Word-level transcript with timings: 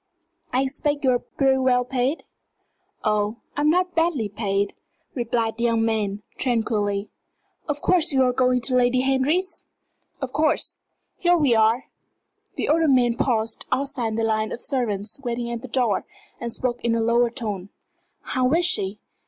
I 0.51 0.63
expect 0.63 1.03
you're 1.03 1.19
pretty 1.19 1.59
well 1.59 1.85
paid?" 1.85 2.23
"Oh, 3.03 3.35
I'm 3.55 3.69
not 3.69 3.93
badly 3.93 4.29
paid," 4.29 4.73
replied 5.13 5.57
the 5.57 5.65
young 5.65 5.85
man, 5.85 6.23
tranquilly. 6.39 7.11
"Of 7.69 7.83
course 7.83 8.11
you're 8.11 8.33
going 8.33 8.61
to 8.61 8.73
Lady 8.73 9.01
Henry's?" 9.01 9.63
"Of 10.19 10.33
course. 10.33 10.75
Here 11.17 11.37
we 11.37 11.53
are." 11.53 11.83
The 12.55 12.67
older 12.67 12.87
man 12.87 13.13
paused 13.15 13.67
outside 13.71 14.15
the 14.17 14.23
line 14.23 14.51
of 14.51 14.59
servants 14.59 15.19
waiting 15.19 15.51
at 15.51 15.61
the 15.61 15.67
door, 15.67 16.07
and 16.39 16.51
spoke 16.51 16.83
in 16.83 16.95
a 16.95 16.99
lower 16.99 17.29
tone. 17.29 17.69
"How 18.21 18.51
is 18.53 18.65
she? 18.65 18.97